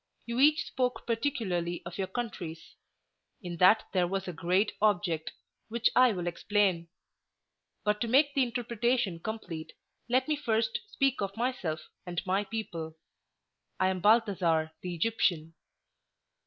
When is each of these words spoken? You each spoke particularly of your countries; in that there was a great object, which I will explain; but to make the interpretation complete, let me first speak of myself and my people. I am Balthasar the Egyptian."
You 0.25 0.39
each 0.39 0.65
spoke 0.65 1.05
particularly 1.05 1.83
of 1.85 1.99
your 1.99 2.07
countries; 2.07 2.73
in 3.39 3.57
that 3.57 3.83
there 3.93 4.07
was 4.07 4.27
a 4.27 4.33
great 4.33 4.71
object, 4.81 5.31
which 5.67 5.91
I 5.95 6.11
will 6.11 6.25
explain; 6.25 6.87
but 7.83 8.01
to 8.01 8.07
make 8.07 8.33
the 8.33 8.41
interpretation 8.41 9.19
complete, 9.19 9.73
let 10.09 10.27
me 10.27 10.35
first 10.35 10.79
speak 10.89 11.21
of 11.21 11.37
myself 11.37 11.81
and 12.03 12.19
my 12.25 12.43
people. 12.43 12.97
I 13.79 13.89
am 13.89 13.99
Balthasar 13.99 14.71
the 14.81 14.95
Egyptian." 14.95 15.53